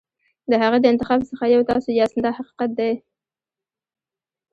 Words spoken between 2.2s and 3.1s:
دا حقیقت دی.